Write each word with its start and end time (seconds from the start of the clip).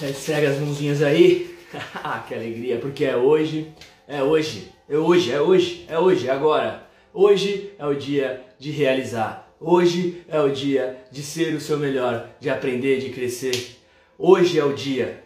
Já 0.00 0.08
esfrega 0.08 0.50
as 0.50 0.58
mãozinhas 0.58 1.02
aí. 1.02 1.54
ah, 2.02 2.24
que 2.26 2.34
alegria, 2.34 2.78
porque 2.78 3.04
é 3.04 3.16
hoje, 3.16 3.72
é 4.08 4.22
hoje, 4.22 4.72
é 4.88 4.98
hoje, 4.98 5.30
é 5.30 5.40
hoje, 5.40 5.84
é 5.88 5.98
hoje, 5.98 6.28
é 6.28 6.30
agora. 6.30 6.86
Hoje 7.12 7.72
é 7.78 7.86
o 7.86 7.94
dia 7.94 8.44
de 8.58 8.70
realizar. 8.70 9.54
Hoje 9.60 10.22
é 10.28 10.40
o 10.40 10.50
dia 10.50 10.98
de 11.12 11.22
ser 11.22 11.54
o 11.54 11.60
seu 11.60 11.78
melhor, 11.78 12.28
de 12.40 12.50
aprender, 12.50 12.98
de 12.98 13.10
crescer. 13.10 13.76
Hoje 14.18 14.58
é 14.58 14.64
o 14.64 14.72
dia 14.72 15.22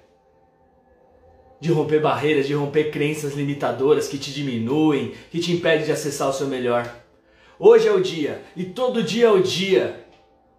de 1.61 1.73
romper 1.73 2.01
barreiras, 2.01 2.47
de 2.47 2.55
romper 2.55 2.91
crenças 2.91 3.35
limitadoras 3.35 4.07
que 4.07 4.19
te 4.19 4.33
diminuem, 4.33 5.13
que 5.31 5.41
te 5.41 5.51
impedem 5.51 5.87
de 5.87 5.93
acessar 5.93 6.29
o 6.29 6.33
seu 6.33 6.47
melhor. 6.47 6.95
Hoje 7.59 7.89
é 7.89 7.93
o 7.93 8.01
dia 8.01 8.43
e 8.55 8.65
todo 8.65 9.03
dia 9.03 9.27
é 9.27 9.31
o 9.31 9.43
dia. 9.43 10.08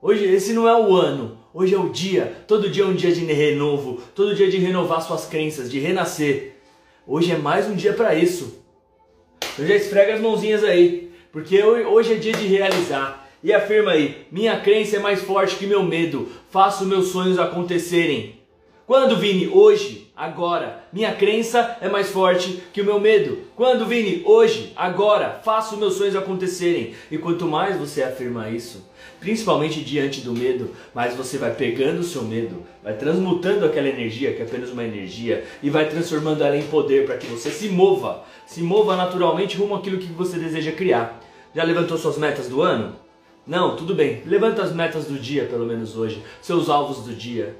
Hoje 0.02 0.24
esse 0.24 0.54
não 0.54 0.66
é 0.66 0.74
o 0.74 0.96
ano, 0.96 1.38
hoje 1.54 1.76
é 1.76 1.78
o 1.78 1.90
dia. 1.90 2.44
Todo 2.48 2.70
dia 2.70 2.84
é 2.84 2.88
um 2.88 2.96
dia 2.96 3.12
de 3.12 3.26
renovo, 3.26 4.02
todo 4.16 4.34
dia 4.34 4.50
de 4.50 4.58
renovar 4.58 5.02
suas 5.02 5.26
crenças, 5.26 5.70
de 5.70 5.78
renascer. 5.78 6.54
Hoje 7.06 7.34
é 7.34 7.38
mais 7.38 7.68
um 7.68 7.76
dia 7.76 7.92
para 7.92 8.16
isso. 8.16 8.64
Então 9.54 9.68
já 9.68 9.76
esfrega 9.76 10.14
as 10.14 10.22
mãozinhas 10.22 10.64
aí, 10.64 11.12
porque 11.34 11.62
hoje 11.62 12.14
é 12.14 12.16
dia 12.16 12.32
de 12.32 12.48
realizar. 12.48 13.30
E 13.44 13.52
afirma 13.52 13.92
aí: 13.92 14.26
minha 14.32 14.58
crença 14.62 14.96
é 14.96 15.00
mais 15.00 15.22
forte 15.22 15.58
que 15.58 15.68
meu 15.68 15.84
medo. 15.84 16.30
Faço 16.50 16.86
meus 16.86 17.08
sonhos 17.08 17.38
acontecerem. 17.38 18.40
Quando, 18.88 19.18
Vini? 19.18 19.50
Hoje, 19.50 20.09
agora. 20.20 20.84
Minha 20.92 21.14
crença 21.14 21.78
é 21.80 21.88
mais 21.88 22.10
forte 22.10 22.62
que 22.74 22.82
o 22.82 22.86
meu 22.86 23.00
medo. 23.00 23.38
Quando, 23.56 23.86
Vini? 23.86 24.22
Hoje, 24.26 24.74
agora. 24.76 25.40
Faço 25.46 25.78
meus 25.78 25.94
sonhos 25.94 26.14
acontecerem. 26.14 26.94
E 27.10 27.18
quanto 27.18 27.46
mais 27.46 27.78
você 27.78 28.04
afirma 28.04 28.50
isso, 28.50 28.86
principalmente 29.22 29.82
diante 29.82 30.20
do 30.20 30.34
medo, 30.34 30.72
mais 30.94 31.16
você 31.16 31.38
vai 31.38 31.56
pegando 31.56 32.02
o 32.02 32.04
seu 32.04 32.22
medo, 32.24 32.64
vai 32.84 32.98
transmutando 32.98 33.66
aquela 33.66 33.88
energia, 33.88 34.34
que 34.34 34.42
é 34.42 34.46
apenas 34.46 34.72
uma 34.72 34.84
energia, 34.84 35.46
e 35.64 35.70
vai 35.70 35.88
transformando 35.88 36.44
ela 36.44 36.58
em 36.58 36.64
poder 36.64 37.06
para 37.06 37.18
que 37.18 37.28
você 37.28 37.50
se 37.50 37.70
mova. 37.70 38.26
Se 38.46 38.62
mova 38.62 38.98
naturalmente 38.98 39.56
rumo 39.56 39.76
àquilo 39.76 40.00
que 40.00 40.08
você 40.08 40.38
deseja 40.38 40.74
criar. 40.74 41.22
Já 41.56 41.64
levantou 41.64 41.98
suas 41.98 42.18
metas 42.18 42.50
do 42.50 42.62
ano? 42.62 42.94
Não, 43.48 43.78
tudo 43.78 43.96
bem. 43.96 44.22
Levanta 44.26 44.62
as 44.64 44.74
metas 44.74 45.06
do 45.06 45.18
dia, 45.18 45.46
pelo 45.46 45.66
menos 45.66 45.96
hoje. 45.96 46.22
Seus 46.42 46.70
alvos 46.70 47.06
do 47.06 47.14
dia 47.16 47.56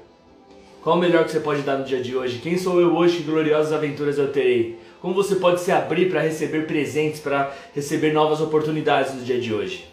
qual 0.82 0.96
o 0.96 0.98
melhor 0.98 1.24
que 1.24 1.32
você 1.32 1.40
pode 1.40 1.62
dar 1.62 1.76
no 1.76 1.84
dia 1.84 2.00
de 2.00 2.16
hoje? 2.16 2.38
Quem 2.38 2.56
sou 2.56 2.80
eu 2.80 2.94
hoje? 2.96 3.18
Que 3.18 3.22
gloriosas 3.24 3.72
aventuras 3.72 4.16
eu 4.16 4.32
terei? 4.32 4.78
Como 5.00 5.14
você 5.14 5.36
pode 5.36 5.60
se 5.60 5.70
abrir 5.70 6.10
para 6.10 6.20
receber 6.20 6.66
presentes, 6.66 7.20
para 7.20 7.54
receber 7.74 8.12
novas 8.12 8.40
oportunidades 8.40 9.14
no 9.14 9.22
dia 9.22 9.40
de 9.40 9.52
hoje? 9.52 9.86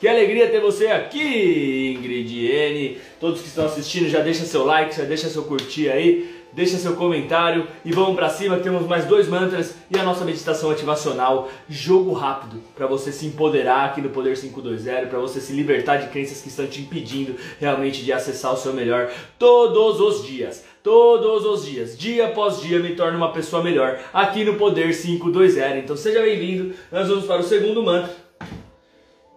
Que 0.00 0.06
alegria 0.06 0.48
ter 0.48 0.60
você 0.60 0.86
aqui, 0.86 1.96
Ingrid 1.98 2.46
N. 2.46 2.98
Todos 3.18 3.40
que 3.40 3.48
estão 3.48 3.66
assistindo, 3.66 4.08
já 4.08 4.20
deixa 4.20 4.44
seu 4.44 4.64
like, 4.64 4.96
já 4.96 5.02
deixa 5.02 5.28
seu 5.28 5.42
curtir 5.42 5.88
aí 5.88 6.37
deixa 6.58 6.76
seu 6.76 6.96
comentário 6.96 7.68
e 7.84 7.92
vamos 7.92 8.16
para 8.16 8.28
cima. 8.28 8.58
Temos 8.58 8.84
mais 8.84 9.04
dois 9.04 9.28
mantras 9.28 9.76
e 9.88 9.96
a 9.96 10.02
nossa 10.02 10.24
meditação 10.24 10.72
ativacional, 10.72 11.48
jogo 11.68 12.12
rápido, 12.12 12.60
para 12.74 12.84
você 12.88 13.12
se 13.12 13.26
empoderar 13.26 13.84
aqui 13.84 14.00
no 14.00 14.10
Poder 14.10 14.36
520, 14.36 15.06
para 15.06 15.20
você 15.20 15.40
se 15.40 15.52
libertar 15.52 15.98
de 15.98 16.08
crenças 16.08 16.42
que 16.42 16.48
estão 16.48 16.66
te 16.66 16.80
impedindo 16.80 17.36
realmente 17.60 18.04
de 18.04 18.12
acessar 18.12 18.52
o 18.52 18.56
seu 18.56 18.72
melhor 18.72 19.08
todos 19.38 20.00
os 20.00 20.26
dias. 20.26 20.64
Todos 20.82 21.44
os 21.44 21.66
dias, 21.66 21.96
dia 21.98 22.26
após 22.26 22.60
dia, 22.60 22.78
me 22.78 22.94
torno 22.96 23.18
uma 23.18 23.32
pessoa 23.32 23.62
melhor 23.62 24.00
aqui 24.12 24.42
no 24.42 24.54
Poder 24.54 24.96
520. 24.96 25.84
Então 25.84 25.96
seja 25.96 26.22
bem-vindo. 26.22 26.74
Nós 26.90 27.08
vamos 27.08 27.24
para 27.24 27.40
o 27.40 27.44
segundo 27.44 27.82
mantra. 27.84 28.10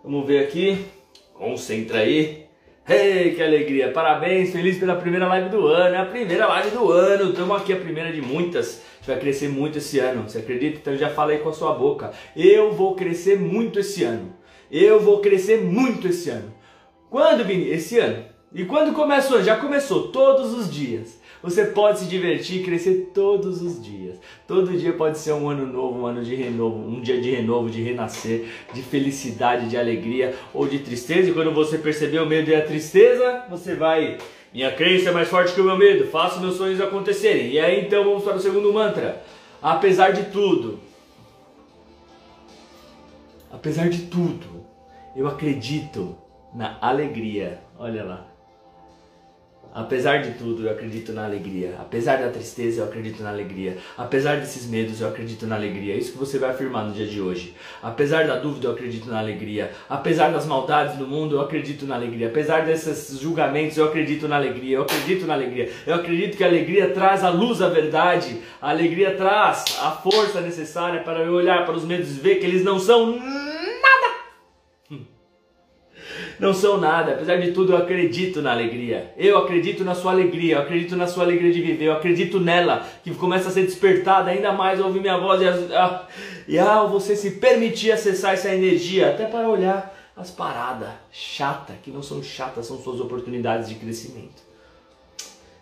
Vamos 0.03 0.25
ver 0.25 0.45
aqui. 0.45 0.85
Concentra 1.33 1.99
aí. 1.99 2.40
Hey, 2.93 3.33
que 3.35 3.41
alegria! 3.41 3.89
Parabéns, 3.89 4.51
feliz 4.51 4.77
pela 4.77 4.97
primeira 4.97 5.25
live 5.25 5.47
do 5.47 5.65
ano. 5.65 5.95
É 5.95 5.99
a 5.99 6.05
primeira 6.05 6.45
live 6.45 6.71
do 6.71 6.91
ano. 6.91 7.29
Estamos 7.29 7.55
aqui, 7.55 7.71
a 7.71 7.77
primeira 7.77 8.11
de 8.11 8.21
muitas. 8.21 8.81
Vai 9.07 9.17
crescer 9.17 9.47
muito 9.47 9.77
esse 9.77 9.97
ano. 9.97 10.23
Você 10.27 10.39
acredita? 10.39 10.77
Então 10.77 10.97
já 10.97 11.09
fala 11.09 11.31
aí 11.31 11.37
com 11.37 11.47
a 11.47 11.53
sua 11.53 11.73
boca. 11.73 12.11
Eu 12.35 12.73
vou 12.73 12.93
crescer 12.93 13.39
muito 13.39 13.79
esse 13.79 14.03
ano. 14.03 14.35
Eu 14.69 14.99
vou 14.99 15.21
crescer 15.21 15.61
muito 15.61 16.09
esse 16.09 16.31
ano. 16.31 16.53
Quando, 17.09 17.45
Vini? 17.45 17.69
Esse 17.69 17.97
ano. 17.97 18.25
E 18.53 18.65
quando 18.65 18.93
começou? 18.93 19.41
Já 19.41 19.55
começou, 19.55 20.09
todos 20.09 20.53
os 20.53 20.69
dias. 20.69 21.20
Você 21.41 21.65
pode 21.65 21.99
se 21.99 22.05
divertir 22.05 22.61
e 22.61 22.63
crescer 22.63 23.11
todos 23.13 23.61
os 23.61 23.83
dias. 23.83 24.19
Todo 24.47 24.77
dia 24.77 24.93
pode 24.93 25.17
ser 25.17 25.31
um 25.33 25.49
ano 25.49 25.65
novo, 25.65 25.99
um 25.99 26.05
ano 26.05 26.23
de 26.23 26.35
renovo, 26.35 26.77
um 26.77 27.01
dia 27.01 27.19
de 27.19 27.31
renovo, 27.31 27.69
de 27.69 27.81
renascer, 27.81 28.45
de 28.73 28.81
felicidade, 28.83 29.67
de 29.67 29.75
alegria 29.75 30.35
ou 30.53 30.67
de 30.67 30.79
tristeza. 30.79 31.29
E 31.29 31.33
quando 31.33 31.51
você 31.51 31.79
perceber 31.79 32.19
o 32.19 32.27
medo 32.27 32.51
e 32.51 32.55
a 32.55 32.63
tristeza, 32.63 33.45
você 33.49 33.73
vai. 33.73 34.19
Minha 34.53 34.71
crença 34.71 35.09
é 35.09 35.11
mais 35.11 35.29
forte 35.29 35.53
que 35.53 35.61
o 35.61 35.63
meu 35.63 35.77
medo, 35.77 36.07
faço 36.07 36.39
meus 36.39 36.57
sonhos 36.57 36.79
acontecerem. 36.79 37.51
E 37.51 37.59
aí 37.59 37.85
então 37.85 38.03
vamos 38.03 38.23
para 38.23 38.35
o 38.35 38.39
segundo 38.39 38.71
mantra. 38.71 39.23
Apesar 39.61 40.11
de 40.11 40.25
tudo, 40.31 40.79
apesar 43.51 43.89
de 43.89 44.03
tudo, 44.03 44.65
eu 45.15 45.27
acredito 45.27 46.15
na 46.53 46.77
alegria. 46.81 47.61
Olha 47.79 48.03
lá. 48.03 48.30
Apesar 49.73 50.17
de 50.17 50.31
tudo, 50.31 50.65
eu 50.65 50.71
acredito 50.71 51.13
na 51.13 51.23
alegria. 51.23 51.75
Apesar 51.79 52.17
da 52.17 52.29
tristeza, 52.29 52.81
eu 52.81 52.85
acredito 52.85 53.23
na 53.23 53.29
alegria. 53.29 53.77
Apesar 53.97 54.37
desses 54.37 54.69
medos, 54.69 54.99
eu 54.99 55.07
acredito 55.07 55.47
na 55.47 55.55
alegria. 55.55 55.93
É 55.93 55.97
isso 55.97 56.11
que 56.11 56.17
você 56.17 56.37
vai 56.37 56.49
afirmar 56.49 56.85
no 56.85 56.93
dia 56.93 57.07
de 57.07 57.21
hoje. 57.21 57.55
Apesar 57.81 58.27
da 58.27 58.37
dúvida, 58.37 58.67
eu 58.67 58.71
acredito 58.71 59.09
na 59.09 59.19
alegria. 59.19 59.71
Apesar 59.89 60.31
das 60.31 60.45
maldades 60.45 60.97
do 60.97 61.07
mundo, 61.07 61.35
eu 61.35 61.41
acredito 61.41 61.85
na 61.85 61.95
alegria. 61.95 62.27
Apesar 62.27 62.65
desses 62.65 63.19
julgamentos, 63.19 63.77
eu 63.77 63.85
acredito 63.85 64.27
na 64.27 64.35
alegria. 64.35 64.77
Eu 64.77 64.81
acredito 64.81 65.25
na 65.25 65.33
alegria. 65.33 65.71
Eu 65.87 65.95
acredito 65.95 66.35
que 66.35 66.43
a 66.43 66.47
alegria 66.47 66.89
traz 66.89 67.23
a 67.23 67.29
luz 67.29 67.61
à 67.61 67.69
verdade. 67.69 68.41
A 68.61 68.71
alegria 68.71 69.15
traz 69.15 69.77
a 69.81 69.91
força 69.91 70.41
necessária 70.41 71.01
para 71.01 71.19
eu 71.21 71.33
olhar 71.33 71.65
para 71.65 71.75
os 71.75 71.85
medos 71.85 72.09
e 72.11 72.19
ver 72.19 72.35
que 72.35 72.45
eles 72.45 72.63
não 72.63 72.77
são 72.77 73.19
não 76.41 76.55
são 76.55 76.77
nada. 76.77 77.11
Apesar 77.11 77.37
de 77.37 77.51
tudo, 77.51 77.73
eu 77.73 77.77
acredito 77.77 78.41
na 78.41 78.51
alegria. 78.51 79.13
Eu 79.15 79.37
acredito 79.37 79.85
na 79.85 79.93
sua 79.93 80.11
alegria, 80.11 80.55
eu 80.55 80.61
acredito 80.61 80.95
na 80.95 81.05
sua 81.05 81.23
alegria 81.23 81.53
de 81.53 81.61
viver, 81.61 81.85
eu 81.85 81.93
acredito 81.93 82.39
nela, 82.39 82.85
que 83.03 83.13
começa 83.13 83.49
a 83.49 83.51
ser 83.51 83.61
despertada 83.61 84.31
ainda 84.31 84.51
mais 84.51 84.79
ao 84.79 84.87
ouvir 84.87 84.99
minha 84.99 85.17
voz 85.17 85.39
e, 85.39 85.47
a, 85.47 86.07
e 86.47 86.57
você 86.89 87.15
se 87.15 87.31
permitir 87.31 87.91
acessar 87.91 88.33
essa 88.33 88.53
energia, 88.53 89.11
até 89.11 89.25
para 89.25 89.47
olhar 89.47 89.95
as 90.17 90.31
paradas 90.31 90.89
chatas, 91.11 91.75
que 91.83 91.91
não 91.91 92.01
são 92.01 92.23
chatas, 92.23 92.65
são 92.65 92.77
suas 92.79 92.99
oportunidades 92.99 93.69
de 93.69 93.75
crescimento. 93.75 94.50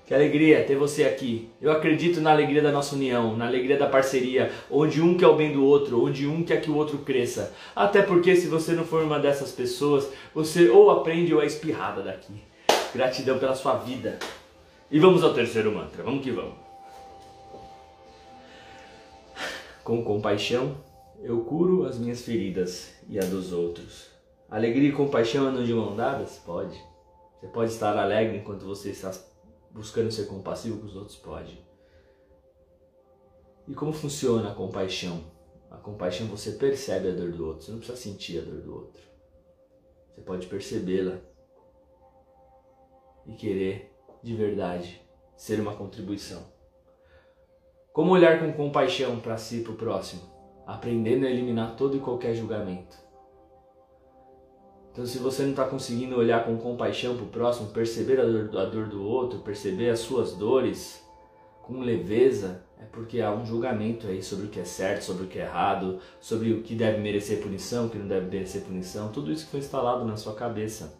Que 0.09 0.15
alegria 0.15 0.63
ter 0.63 0.75
você 0.75 1.03
aqui. 1.03 1.51
Eu 1.61 1.71
acredito 1.71 2.19
na 2.19 2.31
alegria 2.31 2.63
da 2.63 2.71
nossa 2.71 2.95
união, 2.95 3.37
na 3.37 3.45
alegria 3.45 3.77
da 3.77 3.85
parceria, 3.85 4.51
onde 4.67 5.03
um 5.03 5.15
quer 5.15 5.27
o 5.27 5.35
bem 5.35 5.53
do 5.53 5.63
outro, 5.63 6.03
onde 6.03 6.25
um 6.25 6.43
quer 6.43 6.61
que 6.61 6.71
o 6.71 6.75
outro 6.75 6.97
cresça. 6.97 7.53
Até 7.75 8.01
porque 8.01 8.35
se 8.35 8.47
você 8.47 8.71
não 8.71 8.83
for 8.83 9.03
uma 9.03 9.19
dessas 9.19 9.51
pessoas, 9.51 10.09
você 10.33 10.67
ou 10.67 10.89
aprende 10.89 11.31
ou 11.31 11.43
é 11.43 11.45
espirrada 11.45 12.01
daqui. 12.01 12.33
Gratidão 12.91 13.37
pela 13.37 13.53
sua 13.53 13.75
vida. 13.75 14.17
E 14.89 14.99
vamos 14.99 15.23
ao 15.23 15.31
terceiro 15.31 15.71
mantra. 15.71 16.01
Vamos 16.01 16.23
que 16.23 16.31
vamos. 16.31 16.55
Com 19.83 20.03
compaixão, 20.03 20.75
eu 21.21 21.41
curo 21.41 21.85
as 21.85 21.99
minhas 21.99 22.23
feridas 22.23 22.95
e 23.07 23.19
a 23.19 23.23
dos 23.23 23.53
outros. 23.53 24.07
Alegria 24.49 24.89
e 24.89 24.91
compaixão 24.91 25.45
andam 25.45 25.63
de 25.63 25.71
mão 25.71 25.95
dadas? 25.95 26.41
Pode. 26.43 26.75
Você 27.39 27.45
pode 27.45 27.71
estar 27.71 27.95
alegre 27.95 28.37
enquanto 28.37 28.65
você 28.65 28.89
está 28.89 29.11
buscando 29.71 30.11
ser 30.11 30.25
compassivo 30.25 30.79
com 30.79 30.85
os 30.85 30.95
outros? 30.95 31.17
Pode. 31.17 31.63
E 33.67 33.73
como 33.73 33.93
funciona 33.93 34.51
a 34.51 34.55
compaixão? 34.55 35.23
A 35.69 35.77
compaixão 35.77 36.27
você 36.27 36.53
percebe 36.53 37.09
a 37.09 37.11
dor 37.11 37.31
do 37.31 37.45
outro, 37.45 37.65
você 37.65 37.71
não 37.71 37.77
precisa 37.77 37.97
sentir 37.97 38.39
a 38.39 38.41
dor 38.41 38.61
do 38.61 38.73
outro. 38.73 39.03
Você 40.09 40.21
pode 40.21 40.47
percebê-la 40.47 41.19
e 43.25 43.33
querer 43.33 43.95
de 44.23 44.35
verdade 44.35 45.01
ser 45.37 45.59
uma 45.59 45.75
contribuição. 45.75 46.43
Como 47.93 48.11
olhar 48.11 48.39
com 48.39 48.51
compaixão 48.53 49.19
para 49.19 49.37
si 49.37 49.57
e 49.57 49.63
para 49.63 49.73
o 49.73 49.77
próximo? 49.77 50.21
Aprendendo 50.65 51.25
a 51.25 51.29
eliminar 51.29 51.75
todo 51.75 51.97
e 51.97 51.99
qualquer 51.99 52.33
julgamento 52.33 53.08
então, 54.91 55.05
se 55.05 55.19
você 55.19 55.43
não 55.43 55.51
está 55.51 55.65
conseguindo 55.65 56.17
olhar 56.17 56.45
com 56.45 56.57
compaixão 56.57 57.15
para 57.15 57.23
o 57.23 57.29
próximo, 57.29 57.69
perceber 57.69 58.19
a 58.19 58.25
dor, 58.25 58.57
a 58.59 58.65
dor 58.65 58.87
do 58.87 59.03
outro, 59.03 59.39
perceber 59.39 59.89
as 59.89 59.99
suas 59.99 60.33
dores 60.33 61.03
com 61.61 61.81
leveza, 61.81 62.63
é 62.79 62.85
porque 62.85 63.21
há 63.21 63.31
um 63.31 63.45
julgamento 63.45 64.07
aí 64.07 64.23
sobre 64.23 64.47
o 64.47 64.49
que 64.49 64.59
é 64.59 64.65
certo, 64.65 65.03
sobre 65.03 65.25
o 65.25 65.27
que 65.27 65.37
é 65.37 65.43
errado, 65.43 65.99
sobre 66.19 66.53
o 66.53 66.63
que 66.63 66.73
deve 66.73 66.99
merecer 66.99 67.41
punição, 67.41 67.85
o 67.85 67.89
que 67.89 67.97
não 67.97 68.07
deve 68.07 68.25
merecer 68.27 68.63
punição, 68.63 69.11
tudo 69.11 69.31
isso 69.31 69.45
que 69.45 69.51
foi 69.51 69.59
instalado 69.59 70.03
na 70.05 70.17
sua 70.17 70.33
cabeça. 70.33 70.97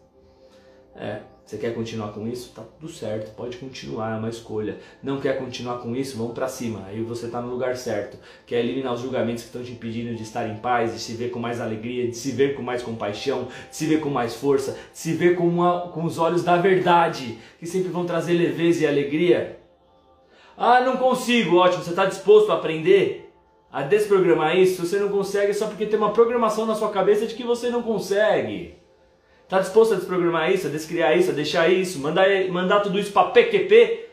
É, 0.94 1.22
você 1.44 1.58
quer 1.58 1.74
continuar 1.74 2.12
com 2.12 2.28
isso? 2.28 2.52
Tá 2.54 2.62
tudo 2.78 2.92
certo, 2.92 3.34
pode 3.34 3.56
continuar, 3.56 4.14
é 4.14 4.18
uma 4.18 4.28
escolha. 4.28 4.78
Não 5.02 5.20
quer 5.20 5.36
continuar 5.36 5.78
com 5.78 5.96
isso? 5.96 6.16
Vamos 6.16 6.32
para 6.32 6.46
cima. 6.46 6.84
Aí 6.86 7.02
você 7.02 7.26
está 7.26 7.40
no 7.40 7.50
lugar 7.50 7.76
certo. 7.76 8.16
Quer 8.46 8.60
eliminar 8.60 8.94
os 8.94 9.00
julgamentos 9.00 9.42
que 9.42 9.48
estão 9.48 9.62
te 9.62 9.72
impedindo 9.72 10.14
de 10.14 10.22
estar 10.22 10.48
em 10.48 10.58
paz, 10.58 10.92
de 10.92 11.00
se 11.00 11.14
ver 11.14 11.30
com 11.30 11.40
mais 11.40 11.60
alegria, 11.60 12.06
de 12.06 12.16
se 12.16 12.30
ver 12.30 12.54
com 12.54 12.62
mais 12.62 12.82
compaixão, 12.82 13.48
de 13.68 13.76
se 13.76 13.86
ver 13.86 14.00
com 14.00 14.10
mais 14.10 14.34
força, 14.34 14.78
de 14.92 14.98
se 14.98 15.12
ver 15.12 15.34
com, 15.34 15.48
uma, 15.48 15.88
com 15.88 16.04
os 16.04 16.18
olhos 16.18 16.44
da 16.44 16.56
verdade, 16.56 17.38
que 17.58 17.66
sempre 17.66 17.90
vão 17.90 18.06
trazer 18.06 18.34
leveza 18.34 18.84
e 18.84 18.86
alegria. 18.86 19.58
Ah, 20.56 20.80
não 20.82 20.98
consigo. 20.98 21.56
Ótimo, 21.56 21.82
você 21.82 21.90
está 21.90 22.06
disposto 22.06 22.52
a 22.52 22.54
aprender 22.54 23.32
a 23.72 23.82
desprogramar 23.82 24.56
isso? 24.56 24.76
Se 24.76 24.88
você 24.88 24.98
não 24.98 25.08
consegue, 25.08 25.54
só 25.54 25.66
porque 25.66 25.86
tem 25.86 25.98
uma 25.98 26.12
programação 26.12 26.66
na 26.66 26.74
sua 26.74 26.90
cabeça 26.90 27.26
de 27.26 27.34
que 27.34 27.42
você 27.42 27.70
não 27.70 27.82
consegue. 27.82 28.79
Está 29.50 29.58
disposto 29.58 29.94
a 29.94 29.96
desprogramar 29.96 30.52
isso, 30.52 30.68
a 30.68 30.70
descriar 30.70 31.18
isso, 31.18 31.32
a 31.32 31.34
deixar 31.34 31.68
isso, 31.68 31.98
mandar, 31.98 32.28
mandar 32.50 32.78
tudo 32.78 33.00
isso 33.00 33.10
para 33.10 33.32
PQP? 33.32 34.08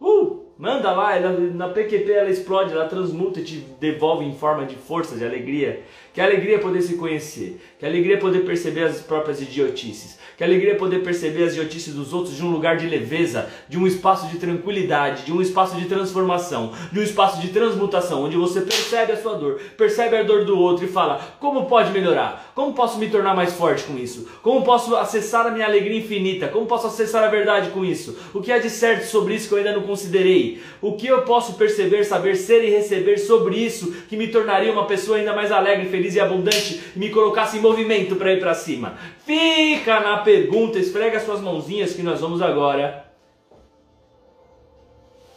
Uh! 0.00 0.39
Manda 0.60 0.92
lá, 0.92 1.16
ela, 1.16 1.32
na 1.54 1.70
PQP 1.70 2.12
ela 2.12 2.28
explode, 2.28 2.74
ela 2.74 2.84
transmuta 2.84 3.40
e 3.40 3.44
te 3.44 3.56
devolve 3.80 4.26
em 4.26 4.34
forma 4.34 4.66
de 4.66 4.76
força, 4.76 5.16
de 5.16 5.24
alegria. 5.24 5.82
Que 6.12 6.20
alegria 6.20 6.58
poder 6.58 6.82
se 6.82 6.96
conhecer, 6.96 7.58
que 7.78 7.86
alegria 7.86 8.18
poder 8.18 8.40
perceber 8.40 8.82
as 8.82 9.00
próprias 9.00 9.40
idiotices, 9.40 10.18
que 10.36 10.42
alegria 10.42 10.74
poder 10.74 11.04
perceber 11.04 11.44
as 11.44 11.52
idiotices 11.52 11.94
dos 11.94 12.12
outros 12.12 12.36
de 12.36 12.44
um 12.44 12.50
lugar 12.50 12.76
de 12.76 12.88
leveza, 12.88 13.48
de 13.68 13.78
um 13.78 13.86
espaço 13.86 14.26
de 14.26 14.36
tranquilidade, 14.36 15.24
de 15.24 15.32
um 15.32 15.40
espaço 15.40 15.76
de 15.76 15.86
transformação, 15.86 16.72
de 16.92 16.98
um 16.98 17.02
espaço 17.02 17.40
de 17.40 17.48
transmutação, 17.48 18.24
onde 18.24 18.36
você 18.36 18.60
percebe 18.60 19.12
a 19.12 19.16
sua 19.16 19.34
dor, 19.34 19.60
percebe 19.78 20.16
a 20.16 20.24
dor 20.24 20.44
do 20.44 20.58
outro 20.58 20.84
e 20.84 20.88
fala: 20.88 21.20
como 21.38 21.66
pode 21.66 21.92
melhorar? 21.92 22.52
Como 22.56 22.74
posso 22.74 22.98
me 22.98 23.08
tornar 23.08 23.34
mais 23.34 23.52
forte 23.52 23.84
com 23.84 23.96
isso? 23.96 24.28
Como 24.42 24.64
posso 24.64 24.96
acessar 24.96 25.46
a 25.46 25.50
minha 25.52 25.64
alegria 25.64 26.00
infinita? 26.00 26.48
Como 26.48 26.66
posso 26.66 26.88
acessar 26.88 27.22
a 27.22 27.28
verdade 27.28 27.70
com 27.70 27.84
isso? 27.84 28.18
O 28.34 28.40
que 28.40 28.50
há 28.50 28.58
de 28.58 28.68
certo 28.68 29.04
sobre 29.04 29.36
isso 29.36 29.48
que 29.48 29.54
eu 29.54 29.58
ainda 29.58 29.72
não 29.72 29.82
considerei? 29.82 30.49
O 30.80 30.96
que 30.96 31.06
eu 31.06 31.22
posso 31.22 31.54
perceber, 31.54 32.04
saber, 32.04 32.36
ser 32.36 32.64
e 32.64 32.70
receber 32.70 33.18
sobre 33.18 33.56
isso 33.56 33.92
que 34.08 34.16
me 34.16 34.28
tornaria 34.28 34.72
uma 34.72 34.86
pessoa 34.86 35.18
ainda 35.18 35.34
mais 35.34 35.52
alegre, 35.52 35.88
feliz 35.88 36.14
e 36.14 36.20
abundante 36.20 36.80
e 36.96 36.98
me 36.98 37.10
colocasse 37.10 37.58
em 37.58 37.60
movimento 37.60 38.16
para 38.16 38.32
ir 38.32 38.40
para 38.40 38.54
cima? 38.54 38.98
Fica 39.24 40.00
na 40.00 40.18
pergunta, 40.18 40.78
esfrega 40.78 41.20
suas 41.20 41.40
mãozinhas 41.40 41.92
que 41.92 42.02
nós 42.02 42.20
vamos 42.20 42.40
agora 42.40 43.04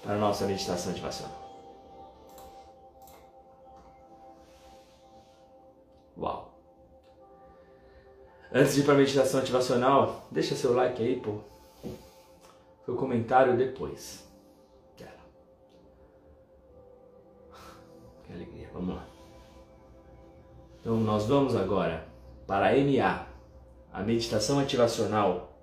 para 0.03 0.15
a 0.15 0.17
nossa 0.17 0.45
meditação 0.45 0.91
ativacional. 0.91 1.43
Uau! 6.17 6.53
Antes 8.53 8.75
de 8.75 8.81
ir 8.81 8.83
para 8.83 8.93
a 8.93 8.97
meditação 8.97 9.39
ativacional, 9.39 10.27
deixa 10.29 10.55
seu 10.55 10.73
like 10.73 11.01
aí, 11.01 11.15
pô. 11.15 11.39
Seu 12.85 12.95
comentário 12.95 13.57
depois. 13.57 14.23
Vamos 18.83 18.95
lá. 18.95 19.07
Então 20.81 20.97
nós 20.97 21.25
vamos 21.25 21.55
agora 21.55 22.05
para 22.45 22.67
a 22.67 22.71
MA, 22.73 23.27
a 23.93 24.03
meditação 24.03 24.59
ativacional, 24.59 25.57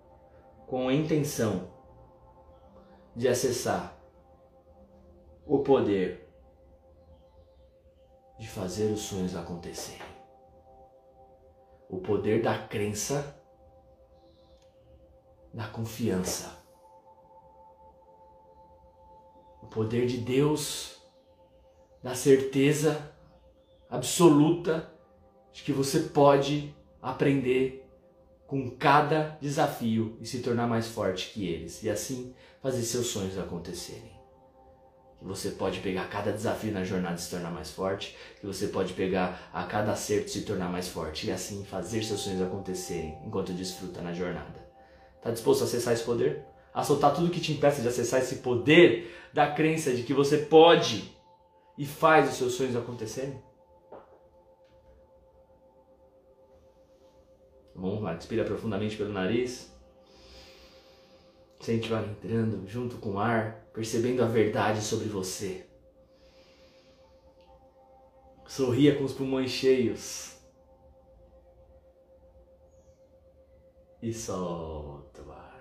com 0.67 0.89
a 0.89 0.95
intenção 0.95 1.69
de 3.15 3.29
acessar 3.29 3.95
o 5.47 5.59
poder 5.59 6.27
de 8.39 8.49
fazer 8.49 8.91
os 8.91 9.01
sonhos 9.01 9.37
acontecerem. 9.37 10.01
O 11.91 11.99
poder 11.99 12.41
da 12.41 12.57
crença, 12.67 13.37
da 15.53 15.69
confiança. 15.69 16.57
O 19.61 19.67
poder 19.67 20.07
de 20.07 20.19
Deus, 20.19 21.00
da 22.03 22.15
certeza 22.15 23.11
absoluta 23.89 24.91
de 25.53 25.63
que 25.63 25.73
você 25.73 26.01
pode 26.01 26.75
aprender 27.03 27.87
com 28.47 28.71
cada 28.71 29.39
desafio 29.41 30.17
e 30.21 30.27
se 30.27 30.41
tornar 30.41 30.67
mais 30.67 30.89
forte 30.89 31.31
que 31.33 31.47
eles 31.47 31.83
e 31.83 31.91
assim 31.91 32.35
fazer 32.63 32.83
seus 32.83 33.07
sonhos 33.07 33.39
acontecerem. 33.39 34.19
Que 35.19 35.25
você 35.25 35.51
pode 35.51 35.81
pegar 35.81 36.09
cada 36.09 36.33
desafio 36.33 36.73
na 36.73 36.83
jornada 36.83 37.17
e 37.17 37.21
se 37.21 37.31
tornar 37.31 37.51
mais 37.51 37.71
forte, 37.71 38.17
que 38.41 38.47
você 38.47 38.69
pode 38.69 38.95
pegar 38.95 39.51
a 39.53 39.65
cada 39.65 39.93
acerto 39.93 40.29
e 40.29 40.31
se 40.31 40.43
tornar 40.43 40.71
mais 40.71 40.89
forte 40.89 41.27
e 41.27 41.31
assim 41.31 41.65
fazer 41.65 42.03
seus 42.03 42.21
sonhos 42.21 42.41
acontecerem 42.41 43.19
enquanto 43.25 43.53
desfruta 43.53 44.01
na 44.01 44.13
jornada. 44.13 44.67
Está 45.19 45.31
disposto 45.31 45.61
a 45.61 45.65
acessar 45.65 45.93
esse 45.93 46.05
poder? 46.05 46.43
A 46.73 46.83
soltar 46.83 47.15
tudo 47.15 47.31
que 47.31 47.41
te 47.41 47.53
impeça 47.53 47.83
de 47.83 47.89
acessar 47.89 48.21
esse 48.21 48.37
poder 48.37 49.15
da 49.35 49.51
crença 49.51 49.93
de 49.93 50.03
que 50.03 50.15
você 50.15 50.39
pode 50.39 51.20
e 51.77 51.87
faz 51.87 52.31
os 52.31 52.37
seus 52.37 52.55
sonhos 52.55 52.77
acontecerem? 52.77 53.43
Vamos 57.75 58.03
lá, 58.03 58.13
respira 58.13 58.45
profundamente 58.45 58.97
pelo 58.97 59.13
nariz. 59.13 59.73
Sente 61.61 61.93
o 61.93 61.97
ar 61.97 62.05
entrando 62.07 62.67
junto 62.67 62.97
com 62.99 63.13
o 63.13 63.19
ar, 63.19 63.67
percebendo 63.73 64.23
a 64.23 64.27
verdade 64.27 64.83
sobre 64.83 65.09
você. 65.09 65.67
Sorria 68.47 68.97
com 68.97 69.05
os 69.05 69.13
pulmões 69.13 69.51
cheios. 69.51 70.37
E 74.03 74.13
solta 74.13 75.23
o 75.23 75.31
ar. 75.31 75.61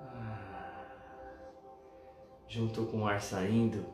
Ah. 0.00 0.86
Junto 2.46 2.86
com 2.86 3.02
o 3.02 3.06
ar 3.06 3.20
saindo, 3.20 3.86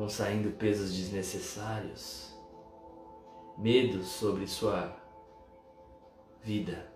vão 0.00 0.08
saindo 0.08 0.56
pesos 0.56 0.94
desnecessários, 0.96 2.34
medos 3.58 4.06
sobre 4.06 4.46
sua 4.46 4.96
vida. 6.42 6.90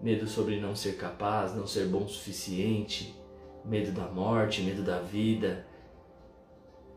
Medo 0.00 0.26
sobre 0.26 0.58
não 0.58 0.74
ser 0.74 0.96
capaz, 0.96 1.54
não 1.54 1.66
ser 1.66 1.88
bom 1.88 2.04
o 2.04 2.08
suficiente, 2.08 3.14
medo 3.62 3.92
da 3.92 4.08
morte, 4.08 4.62
medo 4.62 4.82
da 4.82 4.98
vida, 4.98 5.66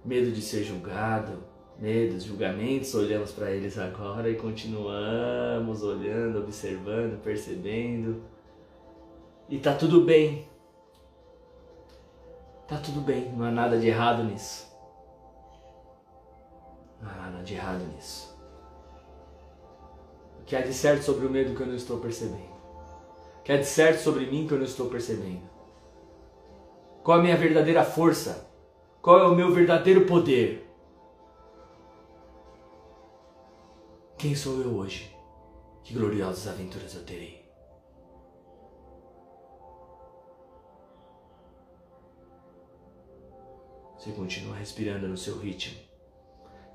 medo 0.06 0.31
de 0.31 0.42
ser 0.42 0.63
julgado, 0.63 1.44
medos, 1.77 2.24
julgamentos, 2.24 2.95
olhamos 2.95 3.33
para 3.33 3.51
eles 3.51 3.77
agora 3.77 4.30
e 4.30 4.36
continuamos 4.36 5.83
olhando, 5.83 6.39
observando, 6.39 7.21
percebendo. 7.21 8.24
E 9.50 9.60
tá 9.60 9.75
tudo 9.75 10.06
bem. 10.06 10.48
Tá 12.69 12.77
tudo 12.77 13.01
bem, 13.01 13.33
não 13.33 13.44
há 13.44 13.51
nada 13.51 13.77
de 13.77 13.88
errado 13.88 14.24
nisso. 14.24 14.69
De 17.44 17.56
errado 17.56 17.84
nisso 17.96 18.30
que 20.50 20.56
há 20.56 20.62
de 20.62 20.74
certo 20.74 21.04
sobre 21.04 21.28
o 21.28 21.30
medo 21.30 21.56
que 21.56 21.62
eu 21.62 21.68
não 21.68 21.76
estou 21.76 22.00
percebendo? 22.00 22.50
Que 23.46 23.52
há 23.52 23.58
de 23.58 23.68
certo 23.68 24.00
sobre 24.00 24.26
mim 24.26 24.48
que 24.48 24.54
eu 24.56 24.58
não 24.58 24.66
estou 24.66 24.90
percebendo? 24.90 25.48
Qual 27.04 27.20
a 27.20 27.22
minha 27.22 27.38
verdadeira 27.38 27.84
força? 27.86 28.50
Qual 29.00 29.19
é 29.19 29.28
o 29.28 29.36
meu 29.36 29.54
verdadeiro 29.54 30.08
poder? 30.08 30.68
Quem 34.18 34.36
sou 34.36 34.60
eu 34.60 34.76
hoje? 34.76 35.16
Que 35.84 35.94
gloriosas 35.94 36.48
aventuras 36.48 36.96
eu 36.96 37.06
terei. 37.06 37.48
Você 44.00 44.12
continua 44.14 44.56
respirando 44.56 45.08
no 45.08 45.16
seu 45.16 45.38
ritmo. 45.38 45.89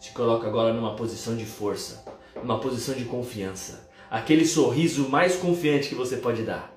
Se 0.04 0.10
coloca 0.10 0.46
agora 0.46 0.74
numa 0.74 0.94
posição 0.94 1.34
de 1.34 1.46
força 1.46 2.04
uma 2.42 2.60
posição 2.60 2.94
de 2.94 3.06
confiança. 3.06 3.88
Aquele 4.10 4.44
sorriso 4.44 5.08
mais 5.08 5.34
confiante 5.34 5.88
que 5.88 5.94
você 5.94 6.18
pode 6.18 6.42
dar. 6.42 6.76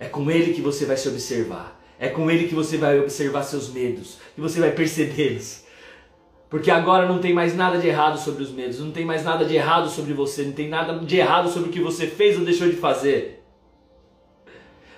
É 0.00 0.06
com 0.06 0.28
ele 0.28 0.52
que 0.52 0.60
você 0.60 0.84
vai 0.84 0.96
se 0.96 1.08
observar. 1.08 1.80
É 1.96 2.08
com 2.08 2.28
ele 2.28 2.48
que 2.48 2.54
você 2.54 2.76
vai 2.76 2.98
observar 2.98 3.44
seus 3.44 3.72
medos, 3.72 4.18
que 4.34 4.40
você 4.40 4.58
vai 4.58 4.72
percebê-los. 4.72 5.62
Porque 6.50 6.72
agora 6.72 7.06
não 7.06 7.20
tem 7.20 7.32
mais 7.32 7.54
nada 7.54 7.78
de 7.78 7.86
errado 7.86 8.18
sobre 8.18 8.42
os 8.42 8.50
medos, 8.50 8.80
não 8.80 8.90
tem 8.90 9.04
mais 9.04 9.22
nada 9.22 9.44
de 9.44 9.54
errado 9.54 9.88
sobre 9.88 10.12
você, 10.12 10.42
não 10.42 10.52
tem 10.52 10.68
nada 10.68 10.98
de 10.98 11.16
errado 11.16 11.48
sobre 11.48 11.70
o 11.70 11.72
que 11.72 11.80
você 11.80 12.08
fez 12.08 12.36
ou 12.36 12.44
deixou 12.44 12.68
de 12.68 12.74
fazer. 12.74 13.44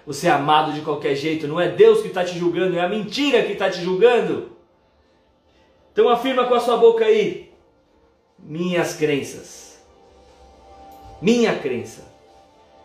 Você 0.06 0.26
é 0.26 0.30
amado 0.30 0.72
de 0.72 0.80
qualquer 0.80 1.14
jeito, 1.14 1.46
não 1.46 1.60
é 1.60 1.68
Deus 1.68 2.00
que 2.00 2.08
está 2.08 2.24
te 2.24 2.38
julgando, 2.38 2.78
é 2.78 2.80
a 2.80 2.88
mentira 2.88 3.42
que 3.42 3.52
está 3.52 3.68
te 3.68 3.82
julgando. 3.82 4.55
Então 5.96 6.10
afirma 6.10 6.46
com 6.46 6.52
a 6.54 6.60
sua 6.60 6.76
boca 6.76 7.06
aí: 7.06 7.50
minhas 8.38 8.94
crenças 8.94 9.66
minha 11.20 11.58
crença 11.58 12.02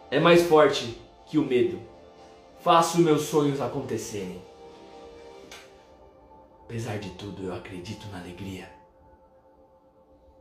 é 0.09 0.17
mais 0.17 0.43
forte 0.43 0.97
que 1.25 1.37
o 1.37 1.43
medo. 1.43 1.79
Faço 2.63 2.99
meus 2.99 3.23
sonhos 3.23 3.59
acontecerem. 3.59 4.41
Apesar 6.63 6.97
de 6.97 7.09
tudo, 7.11 7.47
eu 7.47 7.53
acredito 7.53 8.07
na 8.07 8.19
alegria. 8.19 8.69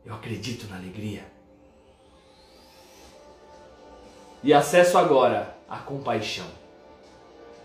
Eu 0.05 0.13
acredito 0.13 0.67
na 0.69 0.77
alegria. 0.77 1.25
E 4.41 4.53
acesso 4.53 4.97
agora 4.97 5.57
a 5.67 5.77
compaixão. 5.77 6.47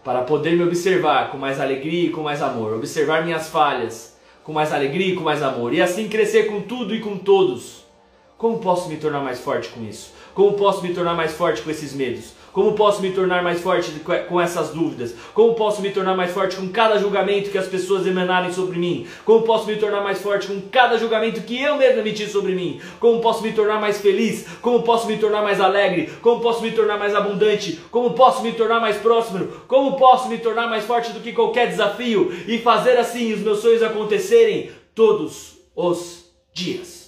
Para 0.03 0.23
poder 0.23 0.57
me 0.57 0.65
observar 0.65 1.31
com 1.31 1.39
mais 1.39 1.61
alegria 1.61 2.09
e 2.09 2.11
com 2.11 2.23
mais 2.23 2.43
amor. 2.43 2.75
Observar 2.75 3.25
minhas 3.25 3.49
falhas 3.49 4.16
com 4.47 4.53
mais 4.53 4.73
alegria 4.73 5.09
e 5.09 5.17
com 5.17 5.25
mais 5.25 5.43
amor. 5.43 5.75
E 5.75 5.83
assim 5.83 6.09
crescer 6.09 6.45
com 6.45 6.61
tudo 6.61 6.95
e 6.95 7.01
com 7.01 7.19
todos 7.19 7.85
como 8.39 8.59
posso 8.59 8.89
me 8.89 8.97
tornar 8.97 9.21
mais 9.21 9.41
forte 9.41 9.71
com 9.71 9.83
isso? 9.83 10.13
Como 10.35 10.53
posso 10.53 10.83
me 10.83 10.93
tornar 10.93 11.15
mais 11.15 11.33
forte 11.33 11.63
com 11.63 11.71
esses 11.71 11.95
medos? 11.95 12.33
Como 12.57 12.73
posso 12.73 13.03
me 13.03 13.11
tornar 13.11 13.43
mais 13.43 13.61
forte 13.61 13.93
com 14.31 14.41
essas 14.41 14.71
dúvidas? 14.71 15.15
Como 15.35 15.53
posso 15.53 15.83
me 15.83 15.91
tornar 15.91 16.17
mais 16.17 16.31
forte 16.31 16.57
com 16.57 16.67
cada 16.69 16.99
julgamento 16.99 17.51
que 17.51 17.59
as 17.59 17.67
pessoas 17.67 18.07
emanarem 18.07 18.51
sobre 18.51 18.79
mim? 18.79 19.07
Como 19.27 19.43
posso 19.43 19.67
me 19.67 19.77
tornar 19.77 20.01
mais 20.01 20.23
forte 20.23 20.47
com 20.47 20.59
cada 20.73 20.97
julgamento 20.97 21.43
que 21.43 21.61
eu 21.61 21.77
mesmo 21.77 22.01
emitir 22.01 22.31
sobre 22.31 22.55
mim? 22.55 22.81
Como 22.99 23.21
posso 23.21 23.43
me 23.43 23.53
tornar 23.53 23.79
mais 23.79 24.01
feliz? 24.01 24.47
Como 24.63 24.83
posso 24.83 25.07
me 25.07 25.19
tornar 25.19 25.43
mais 25.43 25.61
alegre? 25.61 26.11
Como 26.23 26.41
posso 26.41 26.63
me 26.63 26.73
tornar 26.73 26.99
mais 26.99 27.15
abundante? 27.15 27.79
Como 27.91 28.15
posso 28.15 28.43
me 28.43 28.53
tornar 28.53 28.81
mais 28.81 28.97
próximo? 28.97 29.49
Como 29.69 29.99
posso 29.99 30.27
me 30.31 30.39
tornar 30.39 30.67
mais 30.67 30.87
forte 30.87 31.13
do 31.13 31.21
que 31.21 31.35
qualquer 31.35 31.69
desafio 31.69 32.33
e 32.49 32.57
fazer 32.57 32.97
assim 32.97 33.35
os 33.35 33.41
meus 33.41 33.59
sonhos 33.59 33.83
acontecerem 33.83 34.71
todos 34.95 35.59
os 35.77 36.33
dias? 36.55 37.06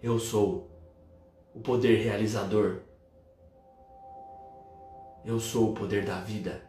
Eu 0.00 0.16
sou 0.16 0.70
o 1.52 1.60
poder 1.60 1.96
realizador. 1.96 2.82
Eu 5.24 5.40
sou 5.40 5.70
o 5.70 5.74
poder 5.74 6.04
da 6.04 6.20
vida. 6.20 6.62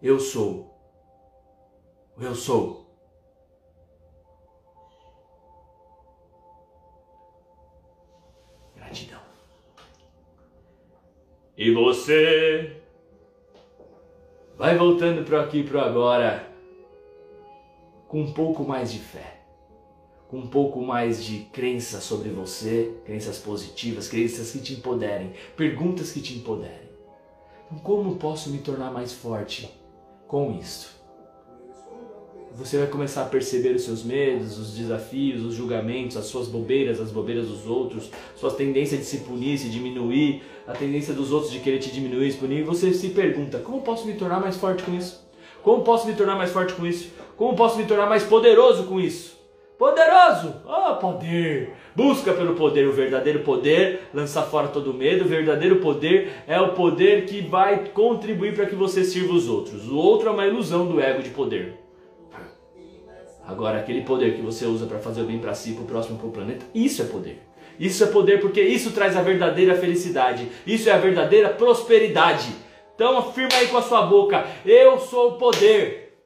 Eu 0.00 0.20
sou. 0.20 0.70
Eu 2.20 2.34
sou. 2.34 2.86
Gratidão. 8.76 9.20
E 11.56 11.74
você 11.74 12.80
vai 14.56 14.78
voltando 14.78 15.24
para 15.24 15.42
aqui 15.42 15.64
para 15.64 15.82
agora 15.82 16.48
com 18.06 18.20
um 18.20 18.32
pouco 18.32 18.62
mais 18.62 18.92
de 18.92 19.00
fé 19.00 19.39
com 20.30 20.38
um 20.38 20.46
pouco 20.46 20.80
mais 20.80 21.24
de 21.24 21.38
crença 21.52 22.00
sobre 22.00 22.28
você, 22.28 22.92
crenças 23.04 23.36
positivas, 23.38 24.06
crenças 24.06 24.52
que 24.52 24.60
te 24.60 24.74
empoderem, 24.74 25.32
perguntas 25.56 26.12
que 26.12 26.20
te 26.20 26.34
empoderem. 26.34 26.88
Então, 27.66 27.80
como 27.80 28.14
posso 28.14 28.48
me 28.50 28.58
tornar 28.58 28.92
mais 28.92 29.12
forte 29.12 29.68
com 30.28 30.56
isto? 30.56 31.00
Você 32.54 32.78
vai 32.78 32.86
começar 32.86 33.22
a 33.22 33.26
perceber 33.28 33.74
os 33.74 33.82
seus 33.82 34.04
medos, 34.04 34.56
os 34.56 34.76
desafios, 34.76 35.44
os 35.44 35.54
julgamentos, 35.54 36.16
as 36.16 36.26
suas 36.26 36.46
bobeiras, 36.46 37.00
as 37.00 37.10
bobeiras 37.10 37.48
dos 37.48 37.66
outros, 37.66 38.08
suas 38.36 38.54
tendências 38.54 39.00
de 39.00 39.06
se 39.06 39.18
punir, 39.18 39.58
se 39.58 39.68
diminuir, 39.68 40.42
a 40.66 40.72
tendência 40.72 41.12
dos 41.12 41.32
outros 41.32 41.52
de 41.52 41.58
querer 41.58 41.78
te 41.78 41.90
diminuir, 41.90 42.30
se 42.30 42.38
punir. 42.38 42.60
E 42.60 42.62
você 42.62 42.92
se 42.92 43.08
pergunta: 43.10 43.58
como 43.58 43.82
posso 43.82 44.06
me 44.06 44.14
tornar 44.14 44.40
mais 44.40 44.56
forte 44.56 44.84
com 44.84 44.94
isso? 44.94 45.28
Como 45.62 45.82
posso 45.82 46.06
me 46.06 46.14
tornar 46.14 46.36
mais 46.36 46.50
forte 46.50 46.72
com 46.74 46.86
isso? 46.86 47.10
Como 47.36 47.56
posso 47.56 47.76
me 47.76 47.84
tornar 47.84 48.08
mais 48.08 48.22
poderoso 48.22 48.84
com 48.84 49.00
isso? 49.00 49.39
Poderoso! 49.80 50.56
Oh, 50.66 50.96
poder! 50.96 51.72
Busca 51.96 52.34
pelo 52.34 52.54
poder, 52.54 52.86
o 52.86 52.92
verdadeiro 52.92 53.40
poder 53.40 54.10
lança 54.12 54.42
fora 54.42 54.68
todo 54.68 54.92
medo. 54.92 55.24
O 55.24 55.28
verdadeiro 55.28 55.76
poder 55.76 56.32
é 56.46 56.60
o 56.60 56.74
poder 56.74 57.24
que 57.24 57.40
vai 57.40 57.86
contribuir 57.86 58.54
para 58.54 58.66
que 58.66 58.74
você 58.74 59.02
sirva 59.02 59.32
os 59.32 59.48
outros. 59.48 59.88
O 59.88 59.96
outro 59.96 60.28
é 60.28 60.32
uma 60.32 60.46
ilusão 60.46 60.86
do 60.86 61.00
ego 61.00 61.22
de 61.22 61.30
poder. 61.30 61.80
Agora, 63.46 63.78
aquele 63.78 64.02
poder 64.02 64.36
que 64.36 64.42
você 64.42 64.66
usa 64.66 64.84
para 64.84 64.98
fazer 64.98 65.22
o 65.22 65.24
bem 65.24 65.38
para 65.38 65.54
si, 65.54 65.72
para 65.72 65.82
o 65.82 65.86
próximo, 65.86 66.18
para 66.18 66.28
o 66.28 66.30
planeta, 66.30 66.66
isso 66.74 67.00
é 67.00 67.06
poder. 67.06 67.40
Isso 67.78 68.04
é 68.04 68.06
poder 68.06 68.38
porque 68.38 68.60
isso 68.60 68.92
traz 68.92 69.16
a 69.16 69.22
verdadeira 69.22 69.74
felicidade. 69.76 70.46
Isso 70.66 70.90
é 70.90 70.92
a 70.92 70.98
verdadeira 70.98 71.48
prosperidade. 71.48 72.54
Então 72.94 73.16
afirma 73.16 73.54
aí 73.54 73.68
com 73.68 73.78
a 73.78 73.82
sua 73.82 74.02
boca: 74.02 74.46
Eu 74.62 74.98
sou 74.98 75.30
o 75.30 75.38
poder. 75.38 76.18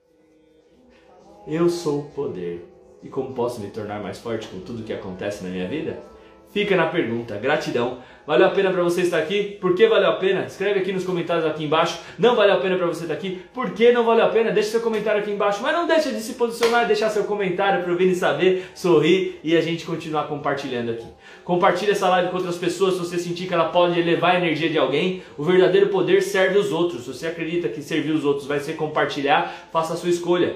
Eu 1.47 1.69
sou 1.69 2.01
o 2.01 2.11
poder 2.11 2.74
e 3.05 3.09
como 3.09 3.35
posso 3.35 3.61
me 3.61 3.69
tornar 3.69 4.03
mais 4.03 4.19
forte 4.19 4.49
com 4.49 4.59
tudo 4.61 4.83
que 4.83 4.93
acontece 4.93 5.45
na 5.45 5.51
minha 5.51 5.69
vida? 5.69 5.99
Fica 6.55 6.77
na 6.77 6.87
pergunta. 6.87 7.37
Gratidão. 7.37 7.99
Valeu 8.25 8.47
a 8.47 8.51
pena 8.51 8.71
para 8.71 8.83
você 8.83 9.03
estar 9.03 9.19
aqui? 9.19 9.59
Por 9.61 9.75
que 9.75 9.89
valeu 9.89 10.09
a 10.09 10.15
pena? 10.15 10.45
Escreve 10.47 10.79
aqui 10.79 10.93
nos 10.93 11.05
comentários 11.05 11.45
aqui 11.45 11.65
embaixo. 11.65 11.99
Não 12.17 12.37
valeu 12.37 12.55
a 12.55 12.59
pena 12.59 12.77
para 12.77 12.87
você 12.87 13.03
estar 13.03 13.13
aqui? 13.13 13.43
Por 13.53 13.73
que 13.73 13.91
não 13.91 14.05
valeu 14.05 14.25
a 14.25 14.29
pena? 14.29 14.53
Deixe 14.53 14.71
seu 14.71 14.81
comentário 14.81 15.21
aqui 15.21 15.33
embaixo. 15.33 15.61
Mas 15.61 15.75
não 15.75 15.85
deixe 15.87 16.11
de 16.11 16.21
se 16.21 16.35
posicionar, 16.35 16.87
deixar 16.87 17.11
seu 17.11 17.25
comentário 17.25 17.83
para 17.83 17.93
o 17.93 17.97
Vini 17.97 18.15
saber, 18.15 18.67
sorrir 18.73 19.41
e 19.43 19.57
a 19.57 19.61
gente 19.61 19.85
continuar 19.85 20.29
compartilhando 20.29 20.93
aqui. 20.93 21.07
Compartilhe 21.45 21.91
essa 21.91 22.09
live 22.09 22.31
com 22.31 22.37
outras 22.37 22.57
pessoas 22.57 22.95
se 22.95 23.01
você 23.01 23.19
sentir 23.19 23.49
que 23.49 23.53
ela 23.53 23.71
pode 23.71 23.99
elevar 23.99 24.37
a 24.37 24.39
energia 24.39 24.71
de 24.71 24.79
alguém. 24.79 25.25
O 25.37 25.43
verdadeiro 25.43 25.89
poder 25.89 26.23
serve 26.23 26.57
os 26.57 26.71
outros. 26.71 27.03
Se 27.03 27.13
você 27.13 27.27
acredita 27.27 27.69
que 27.69 27.83
servir 27.83 28.13
os 28.13 28.25
outros 28.25 28.47
vai 28.47 28.61
ser 28.61 28.75
compartilhar, 28.75 29.69
faça 29.73 29.95
a 29.95 29.97
sua 29.97 30.09
escolha. 30.09 30.55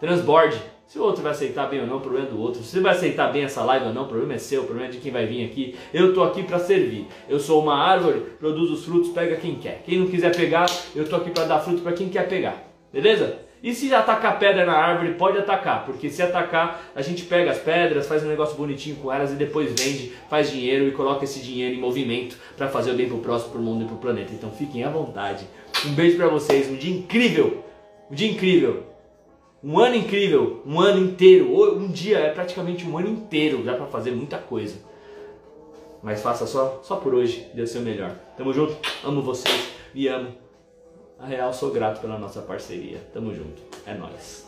Transborde. 0.00 0.58
Se 0.88 0.98
o 0.98 1.02
outro 1.02 1.22
vai 1.22 1.32
aceitar 1.32 1.66
bem 1.66 1.82
ou 1.82 1.86
não, 1.86 1.98
o 1.98 2.00
problema 2.00 2.26
é 2.26 2.30
do 2.30 2.40
outro. 2.40 2.62
Se 2.62 2.70
você 2.70 2.80
vai 2.80 2.96
aceitar 2.96 3.30
bem 3.30 3.44
essa 3.44 3.62
live 3.62 3.88
ou 3.88 3.92
não, 3.92 4.04
o 4.04 4.08
problema 4.08 4.32
é 4.32 4.38
seu, 4.38 4.62
o 4.62 4.64
problema 4.64 4.88
é 4.88 4.90
de 4.90 4.96
quem 4.96 5.12
vai 5.12 5.26
vir 5.26 5.44
aqui. 5.44 5.76
Eu 5.92 6.08
estou 6.08 6.24
aqui 6.24 6.42
para 6.42 6.58
servir. 6.58 7.06
Eu 7.28 7.38
sou 7.38 7.62
uma 7.62 7.76
árvore, 7.76 8.20
produzo 8.40 8.72
os 8.72 8.86
frutos, 8.86 9.10
pega 9.10 9.36
quem 9.36 9.56
quer. 9.56 9.82
Quem 9.84 9.98
não 9.98 10.06
quiser 10.06 10.34
pegar, 10.34 10.64
eu 10.96 11.02
estou 11.02 11.18
aqui 11.18 11.30
para 11.30 11.44
dar 11.44 11.58
fruto 11.58 11.82
para 11.82 11.92
quem 11.92 12.08
quer 12.08 12.26
pegar. 12.26 12.72
Beleza? 12.90 13.38
E 13.62 13.74
se 13.74 13.92
atacar 13.94 14.38
pedra 14.38 14.64
na 14.64 14.72
árvore, 14.72 15.12
pode 15.12 15.36
atacar, 15.36 15.84
porque 15.84 16.08
se 16.08 16.22
atacar, 16.22 16.80
a 16.94 17.02
gente 17.02 17.24
pega 17.24 17.50
as 17.50 17.58
pedras, 17.58 18.06
faz 18.06 18.24
um 18.24 18.28
negócio 18.28 18.56
bonitinho 18.56 18.96
com 18.96 19.12
elas 19.12 19.30
e 19.30 19.34
depois 19.34 19.68
vende, 19.78 20.14
faz 20.30 20.50
dinheiro 20.50 20.88
e 20.88 20.92
coloca 20.92 21.22
esse 21.22 21.40
dinheiro 21.40 21.74
em 21.74 21.78
movimento 21.78 22.38
para 22.56 22.68
fazer 22.68 22.92
o 22.92 22.94
bem 22.94 23.06
pro 23.06 23.18
próximo, 23.18 23.52
pro 23.52 23.60
mundo 23.60 23.84
e 23.84 23.86
pro 23.86 23.96
planeta. 23.96 24.32
Então 24.32 24.50
fiquem 24.52 24.84
à 24.84 24.88
vontade. 24.88 25.44
Um 25.84 25.92
beijo 25.92 26.16
para 26.16 26.28
vocês, 26.28 26.66
um 26.70 26.76
dia 26.76 26.96
incrível. 26.96 27.62
Um 28.10 28.14
dia 28.14 28.30
incrível. 28.30 28.97
Um 29.62 29.78
ano 29.80 29.96
incrível, 29.96 30.62
um 30.64 30.80
ano 30.80 31.04
inteiro, 31.04 31.52
um 31.76 31.88
dia 31.88 32.18
é 32.18 32.32
praticamente 32.32 32.86
um 32.86 32.96
ano 32.96 33.08
inteiro, 33.08 33.64
dá 33.64 33.74
para 33.74 33.86
fazer 33.86 34.12
muita 34.12 34.38
coisa. 34.38 34.76
Mas 36.00 36.22
faça 36.22 36.46
só, 36.46 36.80
só 36.82 36.96
por 36.96 37.12
hoje, 37.12 37.50
dê 37.52 37.62
o 37.62 37.66
seu 37.66 37.80
melhor. 37.82 38.14
Tamo 38.36 38.52
junto, 38.52 38.76
amo 39.02 39.20
vocês, 39.20 39.72
me 39.92 40.06
amo. 40.06 40.32
A 41.18 41.26
real, 41.26 41.52
sou 41.52 41.72
grato 41.72 42.00
pela 42.00 42.16
nossa 42.16 42.40
parceria. 42.40 42.98
Tamo 43.12 43.34
junto, 43.34 43.60
é 43.84 43.94
nóis. 43.94 44.47